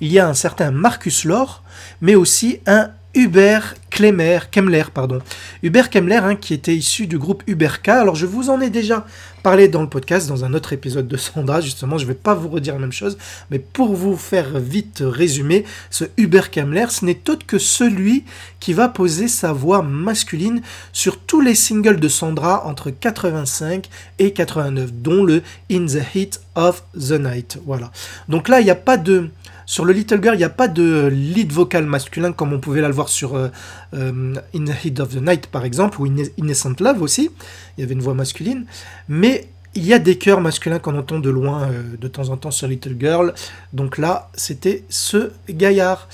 Il 0.00 0.12
y 0.12 0.18
a 0.18 0.28
un 0.28 0.34
certain 0.34 0.70
Marcus 0.70 1.24
Lore, 1.24 1.62
mais 2.00 2.14
aussi 2.14 2.60
un 2.66 2.90
Hubert 3.14 3.74
Klemmer, 3.96 4.40
Kemmler, 4.50 4.84
pardon. 4.92 5.20
Hubert 5.62 5.88
Kemmler, 5.88 6.16
hein, 6.16 6.36
qui 6.36 6.52
était 6.52 6.76
issu 6.76 7.06
du 7.06 7.16
groupe 7.16 7.42
K. 7.46 7.88
Alors, 7.88 8.14
je 8.14 8.26
vous 8.26 8.50
en 8.50 8.60
ai 8.60 8.68
déjà 8.68 9.06
parlé 9.42 9.68
dans 9.68 9.80
le 9.80 9.88
podcast, 9.88 10.28
dans 10.28 10.44
un 10.44 10.52
autre 10.52 10.74
épisode 10.74 11.08
de 11.08 11.16
Sandra, 11.16 11.62
justement. 11.62 11.96
Je 11.96 12.04
ne 12.04 12.08
vais 12.08 12.14
pas 12.14 12.34
vous 12.34 12.50
redire 12.50 12.74
la 12.74 12.80
même 12.80 12.92
chose, 12.92 13.16
mais 13.50 13.58
pour 13.58 13.94
vous 13.94 14.14
faire 14.14 14.58
vite 14.58 15.02
résumer, 15.02 15.64
ce 15.88 16.04
Hubert 16.18 16.50
Kemmler, 16.50 16.88
ce 16.90 17.06
n'est 17.06 17.30
autre 17.30 17.46
que 17.46 17.56
celui 17.56 18.24
qui 18.60 18.74
va 18.74 18.90
poser 18.90 19.28
sa 19.28 19.54
voix 19.54 19.80
masculine 19.80 20.60
sur 20.92 21.18
tous 21.18 21.40
les 21.40 21.54
singles 21.54 21.98
de 21.98 22.08
Sandra 22.08 22.66
entre 22.66 22.90
85 22.90 23.88
et 24.18 24.34
89, 24.34 24.92
dont 24.92 25.24
le 25.24 25.42
In 25.72 25.86
the 25.86 26.02
Heat 26.14 26.42
of 26.54 26.84
the 26.94 27.12
Night. 27.12 27.58
Voilà. 27.64 27.90
Donc 28.28 28.50
là, 28.50 28.60
il 28.60 28.64
n'y 28.64 28.70
a 28.70 28.74
pas 28.74 28.98
de 28.98 29.30
sur 29.66 29.84
le 29.84 29.92
Little 29.92 30.22
Girl, 30.22 30.36
il 30.36 30.38
n'y 30.38 30.44
a 30.44 30.48
pas 30.48 30.68
de 30.68 31.08
lead 31.12 31.52
vocal 31.52 31.84
masculin 31.86 32.32
comme 32.32 32.52
on 32.52 32.60
pouvait 32.60 32.80
le 32.80 32.92
voir 32.92 33.08
sur 33.08 33.34
euh, 33.34 33.48
euh, 33.94 34.34
In 34.54 34.64
the 34.64 34.84
Heat 34.84 35.00
of 35.00 35.08
the 35.08 35.20
Night 35.20 35.48
par 35.48 35.64
exemple, 35.64 36.00
ou 36.00 36.06
Innocent 36.06 36.74
Love 36.78 37.02
aussi. 37.02 37.30
Il 37.76 37.80
y 37.80 37.84
avait 37.84 37.94
une 37.94 38.00
voix 38.00 38.14
masculine. 38.14 38.64
Mais 39.08 39.48
il 39.74 39.84
y 39.84 39.92
a 39.92 39.98
des 39.98 40.16
chœurs 40.18 40.40
masculins 40.40 40.78
qu'on 40.78 40.96
entend 40.96 41.18
de 41.18 41.30
loin 41.30 41.64
euh, 41.64 41.96
de 42.00 42.06
temps 42.06 42.28
en 42.28 42.36
temps 42.36 42.52
sur 42.52 42.68
Little 42.68 42.94
Girl. 42.98 43.34
Donc 43.72 43.98
là, 43.98 44.30
c'était 44.34 44.84
ce 44.88 45.32
gaillard. 45.50 46.08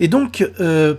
Et 0.00 0.08
donc, 0.08 0.44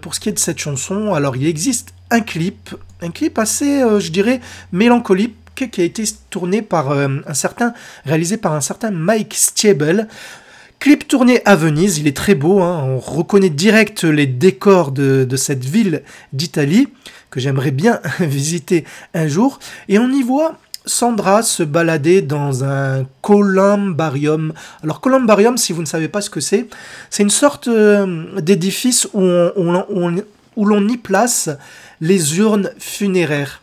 pour 0.01 0.15
ce 0.15 0.19
qui 0.21 0.29
est 0.29 0.33
de 0.33 0.39
cette 0.39 0.59
chanson, 0.59 1.13
alors 1.13 1.35
il 1.35 1.45
existe 1.45 1.93
un 2.09 2.21
clip, 2.21 2.73
un 3.01 3.11
clip 3.11 3.37
assez, 3.37 3.81
je 3.99 4.11
dirais, 4.11 4.39
mélancolique 4.71 5.35
qui 5.55 5.81
a 5.81 5.83
été 5.83 6.05
tourné 6.29 6.61
par 6.61 6.91
un 6.91 7.33
certain, 7.33 7.73
réalisé 8.05 8.37
par 8.37 8.53
un 8.53 8.61
certain 8.61 8.91
Mike 8.91 9.33
Stiebel. 9.33 10.07
Clip 10.79 11.07
tourné 11.07 11.41
à 11.45 11.55
Venise, 11.55 11.97
il 11.97 12.07
est 12.07 12.15
très 12.15 12.35
beau, 12.35 12.61
hein. 12.61 12.83
on 12.83 12.99
reconnaît 12.99 13.49
direct 13.49 14.03
les 14.03 14.27
décors 14.27 14.91
de, 14.91 15.27
cette 15.35 15.65
ville 15.65 16.03
d'Italie, 16.33 16.87
que 17.31 17.39
j'aimerais 17.39 17.71
bien 17.71 17.99
visiter 18.19 18.85
un 19.13 19.27
jour, 19.27 19.59
et 19.89 19.97
on 19.97 20.09
y 20.11 20.21
voit 20.21 20.57
Sandra 20.85 21.41
se 21.41 21.63
balader 21.63 22.21
dans 22.21 22.63
un 22.63 23.05
columbarium. 23.21 24.53
Alors 24.83 25.01
columbarium, 25.01 25.57
si 25.57 25.73
vous 25.73 25.81
ne 25.81 25.87
savez 25.87 26.07
pas 26.07 26.21
ce 26.21 26.29
que 26.29 26.39
c'est, 26.39 26.67
c'est 27.09 27.23
une 27.23 27.29
sorte 27.29 27.67
euh, 27.67 28.39
d'édifice 28.39 29.07
où 29.13 29.19
l'on 30.65 30.87
y 30.87 30.97
place 30.97 31.49
les 31.99 32.37
urnes 32.37 32.71
funéraires. 32.79 33.61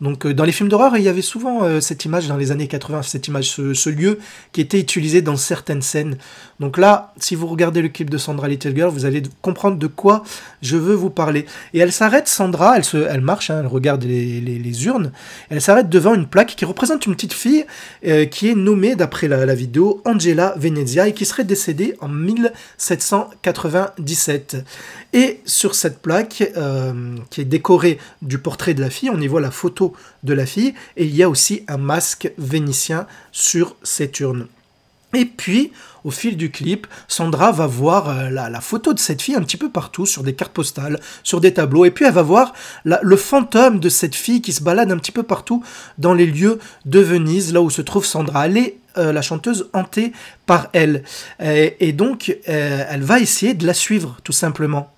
Donc 0.00 0.24
euh, 0.26 0.34
dans 0.34 0.44
les 0.44 0.52
films 0.52 0.68
d'horreur, 0.68 0.94
il 0.96 1.02
y 1.02 1.08
avait 1.08 1.22
souvent 1.22 1.64
euh, 1.64 1.80
cette 1.80 2.04
image 2.04 2.28
dans 2.28 2.36
les 2.36 2.50
années 2.50 2.68
80, 2.68 3.00
cette 3.02 3.28
image, 3.28 3.48
ce, 3.48 3.88
lieu 3.88 4.18
qui 4.52 4.60
était 4.60 4.78
utilisé 4.78 5.22
dans 5.22 5.36
certaines 5.36 5.80
scènes. 5.80 6.18
Donc 6.60 6.76
là, 6.76 7.14
si 7.18 7.34
vous 7.34 7.46
regardez 7.46 7.80
le 7.80 7.88
clip 7.88 8.10
de 8.10 8.18
Sandra 8.18 8.46
Little 8.48 8.74
Girl, 8.74 8.90
vous 8.90 9.06
allez 9.06 9.22
comprendre 9.40 9.78
de 9.78 9.86
quoi 9.86 10.22
je 10.60 10.76
veux 10.76 10.94
vous 10.94 11.08
parler. 11.08 11.46
Et 11.72 11.78
elle 11.78 11.92
s'arrête, 11.92 12.28
Sandra, 12.28 12.76
elle, 12.76 13.22
marche, 13.22 13.48
hein, 13.50 13.60
elle 13.60 13.66
regarde 13.66 14.04
les, 14.04 14.84
urnes, 14.84 15.12
elle 15.48 15.62
s'arrête 15.62 15.88
devant 15.88 16.14
une 16.14 16.26
plaque 16.26 16.54
qui 16.56 16.66
représente 16.66 17.06
une 17.06 17.14
petite 17.14 17.32
fille 17.32 17.64
euh, 18.06 18.26
qui 18.26 18.48
est 18.48 18.54
nommée, 18.54 18.96
d'après 18.96 19.28
la, 19.28 19.46
la, 19.46 19.54
vidéo, 19.54 20.02
Angela 20.04 20.52
Venezia 20.58 21.08
et 21.08 21.14
qui 21.14 21.24
serait 21.24 21.44
décédée 21.44 21.96
en 22.00 22.08
1797. 22.08 24.58
Et 25.14 25.40
sur 25.46 25.74
cette 25.74 26.00
plaque, 26.00 26.52
qui 27.30 27.40
est 27.40 27.44
décorée 27.44 27.98
du 28.20 28.36
portrait 28.38 28.74
de 28.74 28.82
la 28.82 28.90
fille, 28.90 29.08
on 29.10 29.20
y 29.20 29.28
voit 29.28 29.40
la 29.40 29.50
photo 29.50 29.85
de 30.22 30.34
la 30.34 30.46
fille, 30.46 30.74
et 30.96 31.04
il 31.04 31.14
y 31.14 31.22
a 31.22 31.28
aussi 31.28 31.64
un 31.68 31.78
masque 31.78 32.32
vénitien 32.38 33.06
sur 33.32 33.76
cette 33.82 34.20
urne. 34.20 34.46
Et 35.14 35.24
puis, 35.24 35.72
au 36.04 36.10
fil 36.10 36.36
du 36.36 36.50
clip, 36.50 36.86
Sandra 37.08 37.50
va 37.50 37.66
voir 37.66 38.08
euh, 38.08 38.28
la, 38.28 38.60
photo 38.60 38.92
de 38.92 38.98
cette 38.98 39.22
fille 39.22 39.34
un 39.34 39.42
petit 39.42 39.56
peu 39.56 39.70
partout, 39.70 40.04
sur 40.04 40.22
des 40.22 40.34
cartes 40.34 40.52
postales, 40.52 41.00
sur 41.22 41.40
des 41.40 41.54
tableaux, 41.54 41.84
et 41.84 41.90
puis 41.90 42.04
elle 42.04 42.12
va 42.12 42.22
voir 42.22 42.52
le 42.84 43.16
fantôme 43.16 43.80
de 43.80 43.88
cette 43.88 44.14
fille 44.14 44.42
qui 44.42 44.52
se 44.52 44.62
balade 44.62 44.92
un 44.92 44.98
petit 44.98 45.12
peu 45.12 45.22
partout 45.22 45.64
dans 45.98 46.12
les 46.12 46.26
lieux 46.26 46.58
de 46.84 47.00
Venise, 47.00 47.52
là 47.52 47.62
où 47.62 47.70
se 47.70 47.82
trouve 47.82 48.04
Sandra. 48.04 48.46
Elle 48.46 48.56
est 48.58 48.76
euh, 48.98 49.12
la 49.12 49.22
chanteuse 49.22 49.70
hantée 49.72 50.12
par 50.44 50.68
elle. 50.72 51.02
Et, 51.40 51.92
donc, 51.92 52.36
euh, 52.48 52.84
elle 52.88 53.02
va 53.02 53.18
essayer 53.18 53.54
de 53.54 53.66
la 53.66 53.74
suivre, 53.74 54.18
tout 54.22 54.32
simplement 54.32 54.92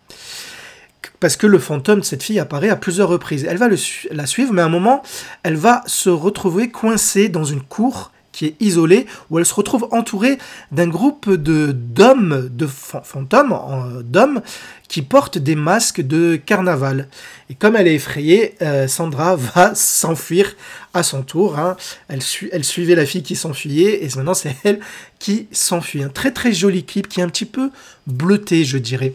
parce 1.21 1.37
que 1.37 1.47
le 1.47 1.59
fantôme 1.59 2.01
de 2.01 2.05
cette 2.05 2.23
fille 2.23 2.39
apparaît 2.39 2.69
à 2.69 2.77
plusieurs 2.77 3.09
reprises. 3.09 3.47
Elle 3.49 3.59
va 3.59 3.69
la 4.11 4.27
suivre, 4.27 4.53
mais 4.53 4.63
à 4.63 4.67
un 4.67 4.71
moment, 4.71 5.03
elle 5.43 5.57
va 5.57 5.83
se 5.87 6.11
retrouver 6.11 6.71
coincée 6.71 7.29
dans 7.29 7.45
une 7.45 7.63
cour 7.63 8.13
qui 8.39 8.47
est 8.47 8.55
isolée, 8.61 9.07
où 9.31 9.41
elle 9.41 9.45
se 9.45 9.53
retrouve 9.53 9.89
entourée 9.91 10.39
d'un 10.71 10.87
groupe 10.87 11.29
de 11.29 11.73
d'hommes, 11.73 12.49
de 12.53 12.69
fantômes, 12.69 14.05
d'hommes, 14.05 14.43
qui 14.87 15.03
portent 15.03 15.39
des 15.39 15.57
masques 15.57 16.03
de 16.03 16.37
carnaval. 16.37 17.09
Et 17.51 17.55
comme 17.55 17.75
elle 17.75 17.89
est 17.89 17.97
effrayée, 17.97 18.55
euh, 18.63 18.87
Sandra 18.87 19.35
va 19.55 19.75
s'enfuir 19.75 20.55
à 20.95 21.03
son 21.03 21.23
tour. 21.23 21.59
Hein. 21.59 21.77
Elle, 22.07 22.21
elle, 22.53 22.65
suivait 22.65 22.95
la 22.95 23.07
fille 23.07 23.25
qui 23.25 23.35
s'enfuyait, 23.35 24.05
et 24.05 24.09
maintenant 24.15 24.35
c'est 24.35 24.55
elle 24.65 24.79
qui 25.19 25.49
s'enfuit. 25.51 26.05
Un 26.05 26.09
très 26.09 26.31
très 26.31 26.53
joli 26.53 26.85
clip 26.85 27.09
qui 27.09 27.19
est 27.19 27.25
un 27.25 27.29
petit 27.29 27.45
peu 27.45 27.73
bleuté, 28.07 28.65
je 28.65 28.79
dirais. 28.79 29.15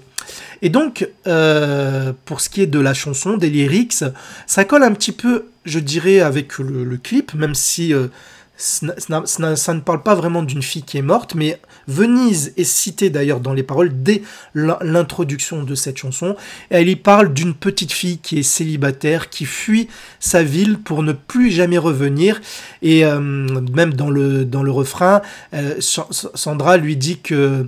Et 0.62 0.68
donc, 0.68 1.08
euh, 1.27 2.12
pour 2.25 2.42
ce 2.42 2.50
qui 2.50 2.62
est 2.62 2.68
de 2.68 2.80
la 2.80 2.94
chanson, 2.94 3.38
des 3.38 3.50
lyrics, 3.50 4.03
ça 4.48 4.65
colle 4.65 4.84
un 4.84 4.92
petit 4.92 5.13
peu, 5.13 5.46
je 5.63 5.80
dirais, 5.80 6.20
avec 6.20 6.58
le, 6.60 6.98
clip, 6.98 7.34
même 7.34 7.56
si 7.56 7.94
euh, 7.94 8.08
ça, 8.55 9.74
ne 9.74 9.79
parle 9.79 10.03
pas 10.03 10.15
vraiment 10.15 10.43
d'une 10.43 10.62
fille 10.62 10.83
qui 10.83 10.98
est 10.98 11.03
morte, 11.03 11.33
mais 11.36 11.60
Venise 11.88 12.53
est 12.55 12.63
citée 12.63 13.10
d'ailleurs 13.10 13.39
dans 13.39 13.53
les 13.53 13.63
paroles 13.63 13.91
dès 14.03 14.22
l'introduction 14.53 15.63
de 15.63 15.75
cette 15.75 15.98
chanson. 15.98 16.36
elle 16.69 16.88
y 16.88 16.95
parle 16.95 17.33
d'une 17.33 17.55
petite 17.55 17.91
fille 17.91 18.19
qui 18.19 18.39
est 18.39 18.43
célibataire, 18.43 19.29
qui 19.29 19.45
fuit 19.45 19.89
sa 20.19 20.43
ville 20.43 20.77
pour 20.77 21.03
ne 21.03 21.13
plus 21.13 21.51
jamais 21.51 21.79
revenir. 21.79 22.41
Et 22.81 23.05
euh, 23.05 23.19
même 23.19 23.93
dans 23.93 24.10
le, 24.10 24.45
dans 24.45 24.63
le 24.63 24.72
refrain, 24.72 25.22
Sandra 25.79 26.77
lui 26.77 26.95
dit 26.95 27.19
que 27.19 27.67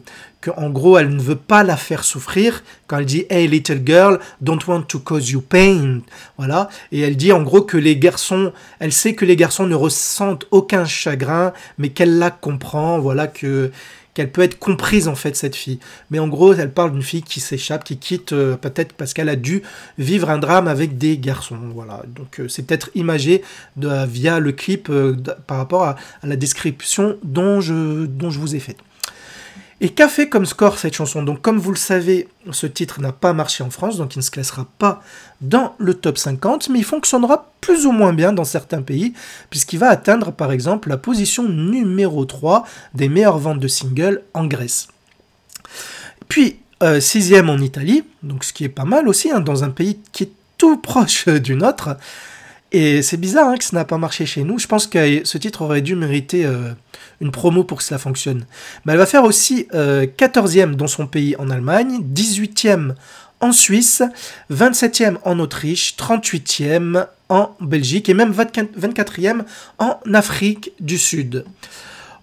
en 0.55 0.69
gros 0.69 0.97
elle 0.97 1.09
ne 1.09 1.21
veut 1.21 1.35
pas 1.35 1.63
la 1.63 1.77
faire 1.77 2.03
souffrir 2.03 2.63
quand 2.87 2.97
elle 2.97 3.05
dit 3.05 3.25
Hey 3.29 3.47
little 3.47 3.81
girl, 3.85 4.19
don't 4.41 4.59
want 4.67 4.83
to 4.83 4.99
cause 4.99 5.29
you 5.29 5.41
pain. 5.41 6.01
Voilà. 6.37 6.69
Et 6.91 7.01
elle 7.01 7.17
dit 7.17 7.31
en 7.31 7.43
gros 7.43 7.61
que 7.61 7.77
les 7.77 7.97
garçons, 7.97 8.53
elle 8.79 8.91
sait 8.91 9.15
que 9.15 9.25
les 9.25 9.35
garçons 9.35 9.67
ne 9.67 9.75
ressentent 9.75 10.45
aucun 10.51 10.85
chagrin, 10.85 11.53
mais 11.77 11.89
qu'elle 11.89 12.17
la 12.17 12.31
comprend. 12.31 12.99
Voilà 12.99 13.27
que 13.27 13.71
qu'elle 14.15 14.31
peut 14.31 14.41
être 14.41 14.57
comprise 14.57 15.07
en 15.07 15.15
fait 15.15 15.35
cette 15.35 15.55
fille. 15.55 15.77
Mais 16.09 16.17
en 16.17 16.27
gros, 16.27 16.53
elle 16.53 16.71
parle 16.71 16.93
d'une 16.93 17.03
fille 17.03 17.21
qui 17.21 17.39
s'échappe, 17.39 17.83
qui 17.83 17.97
quitte 17.97 18.33
euh, 18.33 18.55
peut-être 18.55 18.93
parce 18.93 19.13
qu'elle 19.13 19.29
a 19.29 19.35
dû 19.35 19.61
vivre 19.99 20.29
un 20.31 20.39
drame 20.39 20.67
avec 20.67 20.97
des 20.97 21.17
garçons. 21.19 21.59
Voilà. 21.75 22.01
Donc 22.07 22.39
euh, 22.39 22.47
c'est 22.47 22.63
peut-être 22.63 22.89
imagé 22.95 23.43
de, 23.75 24.05
via 24.07 24.39
le 24.39 24.53
clip 24.53 24.89
euh, 24.89 25.15
par 25.45 25.57
rapport 25.57 25.83
à, 25.83 25.97
la 26.23 26.37
description 26.37 27.17
dont 27.23 27.61
je, 27.61 28.05
dont 28.05 28.31
je 28.31 28.39
vous 28.39 28.55
ai 28.55 28.59
faite. 28.59 28.77
Et 29.81 29.89
qu'a 29.89 30.07
fait 30.07 30.29
comme 30.29 30.45
score 30.45 30.77
cette 30.77 30.93
chanson? 30.93 31.21
Donc 31.21 31.41
comme 31.41 31.59
vous 31.59 31.71
le 31.71 31.77
savez, 31.77 32.29
ce 32.51 32.65
titre 32.65 33.01
n'a 33.01 33.11
pas 33.11 33.33
marché 33.33 33.63
en 33.63 33.69
France, 33.69 33.97
donc 33.97 34.15
il 34.15 34.19
ne 34.19 34.23
se 34.23 34.31
classera 34.31 34.65
pas 34.79 35.01
dans 35.41 35.75
le 35.79 35.93
top 35.93 36.17
50, 36.17 36.69
mais 36.69 36.79
il 36.79 36.85
fonctionnera 36.85 37.51
plus 37.59 37.85
ou 37.85 37.91
moins 37.91 38.13
bien 38.13 38.31
dans 38.31 38.45
certains 38.45 38.81
pays, 38.81 39.13
puisqu'il 39.49 39.79
va 39.79 39.89
atteindre 39.89 40.31
par 40.31 40.53
exemple 40.53 40.87
la 40.87 40.97
position 40.97 41.43
numéro 41.43 42.23
3 42.23 42.65
des 42.93 43.09
meilleures 43.09 43.37
ventes 43.37 43.59
de 43.59 43.67
singles 43.67 44.21
en 44.33 44.45
Grèce. 44.45 44.87
Puis, 46.29 46.59
euh, 46.83 47.01
sixième 47.01 47.49
en 47.49 47.57
Italie, 47.57 48.03
donc 48.23 48.43
ce 48.45 48.53
qui 48.53 48.63
est 48.63 48.69
pas 48.69 48.85
mal 48.85 49.09
aussi, 49.09 49.29
hein, 49.31 49.41
dans 49.41 49.63
un 49.63 49.69
pays 49.69 49.99
qui 50.13 50.23
est 50.23 50.31
tout 50.57 50.77
proche 50.77 51.27
du 51.27 51.55
nôtre. 51.55 51.97
Et 52.71 53.01
c'est 53.01 53.17
bizarre 53.17 53.49
hein, 53.49 53.57
que 53.57 53.63
ça 53.63 53.75
n'a 53.75 53.85
pas 53.85 53.97
marché 53.97 54.25
chez 54.25 54.43
nous. 54.43 54.59
Je 54.59 54.67
pense 54.67 54.87
que 54.87 55.23
ce 55.23 55.37
titre 55.37 55.61
aurait 55.61 55.81
dû 55.81 55.95
mériter 55.95 56.45
euh, 56.45 56.71
une 57.21 57.31
promo 57.31 57.63
pour 57.63 57.77
que 57.77 57.83
cela 57.83 57.99
fonctionne. 57.99 58.45
Mais 58.83 58.93
elle 58.93 58.99
va 58.99 59.05
faire 59.05 59.23
aussi 59.23 59.67
14e 59.71 60.71
euh, 60.71 60.75
dans 60.75 60.87
son 60.87 61.07
pays 61.07 61.35
en 61.37 61.49
Allemagne, 61.49 62.01
18e 62.13 62.95
en 63.39 63.51
Suisse, 63.51 64.01
27e 64.51 65.17
en 65.23 65.39
Autriche, 65.39 65.95
38e 65.97 67.07
en 67.29 67.55
Belgique 67.59 68.09
et 68.09 68.13
même 68.13 68.33
24e 68.33 69.43
en 69.77 69.99
Afrique 70.13 70.71
du 70.79 70.97
Sud. 70.97 71.45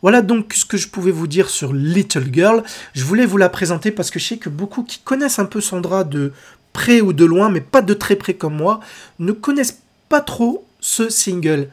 Voilà 0.02 0.20
donc 0.20 0.52
ce 0.54 0.64
que 0.64 0.76
je 0.76 0.88
pouvais 0.88 1.12
vous 1.12 1.28
dire 1.28 1.48
sur 1.48 1.72
Little 1.72 2.26
Girl. 2.32 2.64
Je 2.92 3.04
voulais 3.04 3.24
vous 3.24 3.36
la 3.36 3.48
présenter 3.48 3.92
parce 3.92 4.10
que 4.10 4.18
je 4.18 4.26
sais 4.26 4.36
que 4.36 4.48
beaucoup 4.48 4.82
qui 4.82 4.98
connaissent 4.98 5.38
un 5.38 5.44
peu 5.44 5.60
Sandra 5.60 6.02
de 6.02 6.32
près 6.72 7.00
ou 7.00 7.12
de 7.12 7.24
loin, 7.24 7.50
mais 7.50 7.60
pas 7.60 7.82
de 7.82 7.94
très 7.94 8.16
près 8.16 8.34
comme 8.34 8.56
moi, 8.56 8.80
ne 9.20 9.30
connaissent 9.30 9.78
pas 10.12 10.20
trop 10.20 10.66
ce 10.78 11.08
single. 11.08 11.68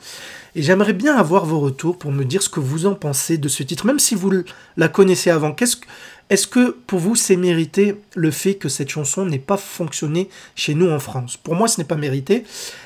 Et 0.55 0.61
j'aimerais 0.61 0.93
bien 0.93 1.17
avoir 1.17 1.45
vos 1.45 1.59
retours 1.59 1.99
pour 1.99 2.13
me 2.13 2.23
dire 2.23 2.41
ce 2.41 2.47
que 2.47 2.61
vous 2.61 2.85
en 2.85 2.95
pensez 2.95 3.37
de 3.37 3.49
ce 3.49 3.63
titre, 3.63 3.85
même 3.85 3.99
si 3.99 4.15
vous 4.15 4.31
la 4.77 4.87
connaissez 4.87 5.29
avant. 5.29 5.51
Qu'est-ce 5.51 5.75
que, 5.75 5.85
est-ce 6.29 6.47
que 6.47 6.77
pour 6.87 6.99
vous 6.99 7.17
c'est 7.17 7.35
mérité 7.35 7.97
le 8.15 8.31
fait 8.31 8.53
que 8.53 8.69
cette 8.69 8.87
chanson 8.87 9.25
n'ait 9.25 9.39
pas 9.39 9.57
fonctionné 9.57 10.29
chez 10.55 10.73
nous 10.73 10.89
en 10.89 10.99
France? 10.99 11.35
Pour 11.35 11.53
moi, 11.53 11.67
ce 11.67 11.81
n'est 11.81 11.87
pas 11.87 11.97
mérité. 11.97 12.45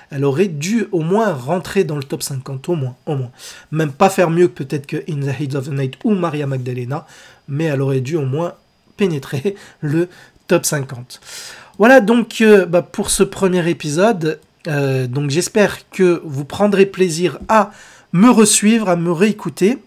Elle 0.10 0.26
aurait 0.26 0.48
dû 0.48 0.88
au 0.92 1.02
moins 1.02 1.32
rentrer 1.32 1.84
dans 1.84 1.98
le 1.98 2.04
top 2.04 2.24
50, 2.24 2.68
au 2.70 2.76
moins, 2.76 2.96
au 3.06 3.16
moins. 3.16 3.32
Même 3.72 3.92
pas 3.92 4.10
faire 4.10 4.32
mieux 4.32 4.48
peut-être 4.48 4.88
que 4.88 4.98
In 5.08 5.20
the 5.20 5.40
Heat 5.40 5.54
of 5.54 5.70
the 5.70 5.72
Night 5.72 5.98
ou 6.04 6.16
Maria 6.16 6.48
Magdalena, 6.48 7.06
mais 7.48 7.66
elle 7.66 7.84
aurait 7.84 8.02
dû 8.02 8.16
au 8.16 8.26
moins 8.26 8.56
pénétrer 8.98 9.56
le 9.82 10.10
top 10.48 10.66
50. 10.66 11.22
Voilà 11.78 12.02
donc 12.02 12.42
euh, 12.42 12.66
bah, 12.66 12.82
pour 12.82 13.12
ce 13.12 13.22
premier 13.22 13.70
épisode. 13.70 14.40
Euh, 14.68 15.08
donc 15.08 15.30
j'espère 15.30 15.90
que 15.90 16.22
vous 16.24 16.46
prendrez 16.46 16.86
plaisir 16.86 17.40
à 17.48 17.72
me 18.14 18.30
resuivre, 18.30 18.90
à 18.90 18.96
me 18.96 19.12
réécouter. 19.12 19.80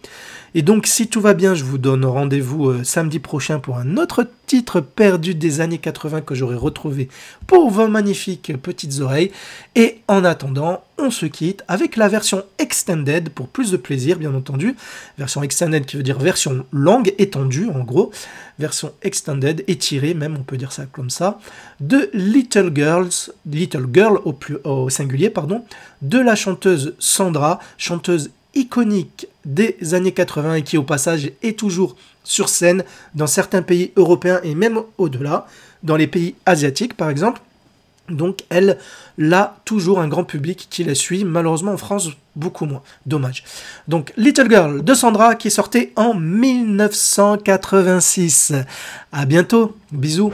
Et 0.59 0.63
donc, 0.63 0.87
si 0.87 1.07
tout 1.07 1.21
va 1.21 1.35
bien, 1.35 1.55
je 1.55 1.65
vous 1.65 1.77
donne 1.77 2.07
rendez-vous 2.07 2.71
euh, 2.71 2.83
samedi 2.83 3.19
prochain 3.19 3.59
pour 3.59 3.77
un 3.77 3.99
autre 3.99 4.27
titre 4.47 4.81
perdu 4.81 5.35
des 5.35 5.61
années 5.61 5.77
80 5.77 6.23
que 6.23 6.35
j'aurai 6.35 6.57
retrouvé 6.57 7.11
pour 7.47 7.69
vos 7.69 7.89
magnifiques 7.89 8.57
petites 8.63 9.01
oreilles. 9.01 9.33
Et 9.75 10.01
en 10.09 10.25
attendant, 10.25 10.83
on 10.97 11.11
se 11.11 11.27
quitte 11.27 11.63
avec 11.69 11.97
la 11.97 12.09
version 12.09 12.43
extended 12.59 13.29
pour 13.29 13.49
plus 13.49 13.71
de 13.71 13.77
plaisir, 13.77 14.17
bien 14.17 14.35
entendu. 14.35 14.77
Version 15.19 15.43
extended 15.43 15.85
qui 15.85 15.99
veut 15.99 16.03
dire 16.03 16.19
version 16.19 16.65
longue, 16.73 17.13
étendue 17.19 17.69
en 17.69 17.81
gros. 17.81 18.11
Version 18.59 18.93
extended, 19.03 19.63
étirée 19.69 20.15
même, 20.15 20.39
on 20.41 20.43
peut 20.43 20.57
dire 20.57 20.73
ça 20.73 20.87
comme 20.87 21.11
ça. 21.11 21.39
De 21.81 22.09
Little 22.15 22.73
Girls, 22.75 23.31
Little 23.45 23.89
Girl 23.93 24.21
au, 24.25 24.35
au 24.65 24.89
singulier, 24.89 25.29
pardon, 25.29 25.67
de 26.01 26.19
la 26.19 26.35
chanteuse 26.35 26.95
Sandra, 26.99 27.61
chanteuse 27.77 28.31
iconique 28.57 29.29
des 29.45 29.77
années 29.95 30.13
80 30.13 30.57
et 30.57 30.63
qui 30.63 30.79
au 30.79 30.83
passage 30.83 31.31
est 31.43 31.57
toujours 31.57 31.95
sur 32.25 32.49
scène 32.49 32.83
dans 33.15 33.29
certains 33.29 33.63
pays 33.63 33.93
européens 33.97 34.41
et 34.43 34.57
même 34.57 34.81
au-delà, 34.99 35.47
dans 35.85 35.95
les 35.97 36.09
pays 36.09 36.35
asiatiques 36.45 36.97
par 36.97 37.11
exemple. 37.11 37.41
Donc 38.09 38.45
elle 38.49 38.79
a 39.33 39.57
toujours 39.65 40.01
un 40.01 40.09
grand 40.09 40.25
public 40.25 40.67
qui 40.71 40.85
la 40.85 40.95
suit, 40.95 41.25
malheureusement 41.25 41.73
en 41.73 41.77
France 41.77 42.11
beaucoup 42.35 42.65
moins, 42.67 42.83
dommage. 43.05 43.45
Donc 43.89 44.15
Little 44.17 44.49
Girl 44.49 44.85
de 44.85 44.95
Sandra 44.95 45.35
qui 45.35 45.49
est 45.49 45.51
sortie 45.51 45.91
en 45.97 46.15
1986. 46.15 48.53
À 49.13 49.27
bientôt, 49.27 49.77
bisous. 49.93 50.33